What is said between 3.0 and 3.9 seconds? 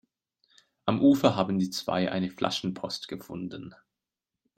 gefunden.